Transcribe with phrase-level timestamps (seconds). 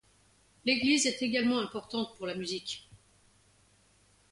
[0.65, 2.89] L'église est également importante pour la musique.